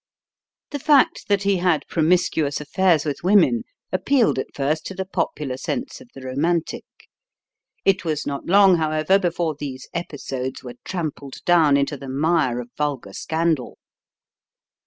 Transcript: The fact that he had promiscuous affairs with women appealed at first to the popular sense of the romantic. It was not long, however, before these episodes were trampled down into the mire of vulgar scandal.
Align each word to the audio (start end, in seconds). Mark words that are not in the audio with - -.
The 0.71 0.79
fact 0.79 1.27
that 1.27 1.43
he 1.43 1.57
had 1.57 1.85
promiscuous 1.87 2.59
affairs 2.59 3.05
with 3.05 3.23
women 3.23 3.65
appealed 3.91 4.39
at 4.39 4.51
first 4.55 4.83
to 4.87 4.95
the 4.95 5.05
popular 5.05 5.57
sense 5.57 6.01
of 6.01 6.09
the 6.15 6.21
romantic. 6.25 6.85
It 7.85 8.03
was 8.03 8.25
not 8.25 8.47
long, 8.47 8.77
however, 8.77 9.19
before 9.19 9.53
these 9.53 9.87
episodes 9.93 10.63
were 10.63 10.73
trampled 10.83 11.45
down 11.45 11.77
into 11.77 11.97
the 11.97 12.09
mire 12.09 12.59
of 12.59 12.71
vulgar 12.75 13.13
scandal. 13.13 13.77